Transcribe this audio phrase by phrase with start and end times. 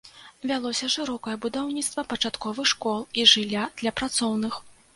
[0.51, 4.53] Вялося шырокае будаўніцтва пачатковых школ і жылля для працоўных.